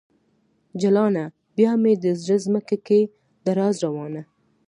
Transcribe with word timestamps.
جلانه! 0.81 1.25
بیا 1.55 1.71
مې 1.81 1.93
د 2.03 2.05
زړه 2.21 2.35
ځمکه 2.45 2.75
کې 2.87 2.99
درزا 3.45 3.79
روانه 3.85 4.21